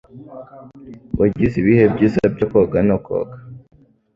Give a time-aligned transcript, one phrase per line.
[1.19, 3.35] Wagize ibihe byiza byo koga no koga?